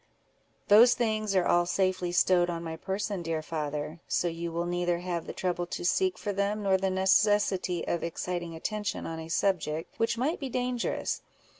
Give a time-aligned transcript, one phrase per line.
[0.67, 4.97] "Those things are all safely stowed on my person, dear father; so you will neither
[4.97, 9.29] have the trouble to seek for them, nor the necessity of exciting attention on a
[9.29, 11.21] subject which might be dangerous.